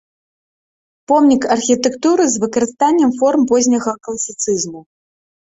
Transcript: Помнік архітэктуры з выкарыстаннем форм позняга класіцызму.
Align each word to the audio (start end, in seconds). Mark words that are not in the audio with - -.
Помнік 1.11 1.45
архітэктуры 1.57 2.23
з 2.37 2.43
выкарыстаннем 2.45 3.11
форм 3.21 3.41
позняга 3.53 3.91
класіцызму. 4.09 4.79